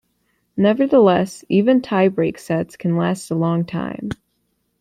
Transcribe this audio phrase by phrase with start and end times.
[0.57, 4.09] Nevertheless, even tie-break sets can last a long time.